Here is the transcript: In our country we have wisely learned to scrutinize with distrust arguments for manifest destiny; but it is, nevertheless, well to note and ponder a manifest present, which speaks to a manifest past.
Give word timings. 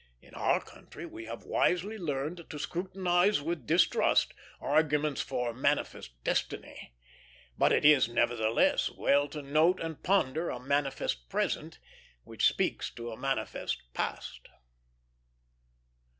In 0.19 0.33
our 0.33 0.59
country 0.59 1.05
we 1.05 1.25
have 1.25 1.43
wisely 1.43 1.95
learned 1.99 2.49
to 2.49 2.57
scrutinize 2.57 3.39
with 3.39 3.67
distrust 3.67 4.33
arguments 4.59 5.21
for 5.21 5.53
manifest 5.53 6.23
destiny; 6.23 6.93
but 7.55 7.71
it 7.71 7.85
is, 7.85 8.09
nevertheless, 8.09 8.89
well 8.89 9.27
to 9.27 9.43
note 9.43 9.79
and 9.79 10.01
ponder 10.01 10.49
a 10.49 10.59
manifest 10.59 11.29
present, 11.29 11.77
which 12.23 12.47
speaks 12.47 12.89
to 12.89 13.11
a 13.11 13.15
manifest 13.15 13.83
past. 13.93 14.47